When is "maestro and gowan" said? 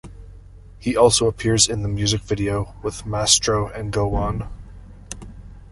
3.05-4.45